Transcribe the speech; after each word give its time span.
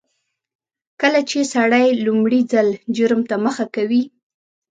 کله 1.01 1.21
چې 1.29 1.39
سړی 1.53 1.87
لومړي 2.05 2.41
ځل 2.53 2.67
جرم 2.95 3.21
ته 3.29 3.35
مخه 3.45 3.65
کوي 3.75 4.03